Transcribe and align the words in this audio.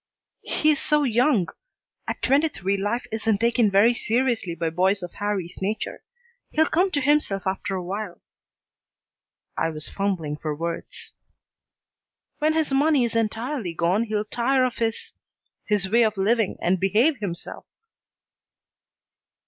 "He 0.41 0.71
is 0.71 0.79
so 0.81 1.03
young. 1.03 1.49
At 2.07 2.23
twenty 2.23 2.49
three 2.49 2.75
life 2.75 3.05
isn't 3.11 3.37
taken 3.37 3.69
very 3.69 3.93
seriously 3.93 4.55
by 4.55 4.71
boys 4.71 5.03
of 5.03 5.13
Harrie's 5.13 5.61
nature. 5.61 6.01
He'll 6.49 6.65
come 6.65 6.89
to 6.93 7.01
himself 7.01 7.45
after 7.45 7.75
a 7.75 7.83
while." 7.83 8.19
I 9.55 9.69
was 9.69 9.89
fumbling 9.89 10.37
for 10.37 10.55
words. 10.55 11.13
"When 12.39 12.53
his 12.53 12.73
money 12.73 13.03
is 13.03 13.15
entirely 13.15 13.75
gone 13.75 14.05
he'll 14.05 14.25
tire 14.25 14.65
of 14.65 14.77
his 14.77 15.11
his 15.67 15.87
way 15.87 16.01
of 16.01 16.17
living 16.17 16.57
and 16.63 16.79
behave 16.79 17.17
himself." 17.19 17.67